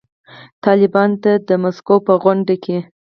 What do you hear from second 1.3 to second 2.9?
د مسکو په غونډه کې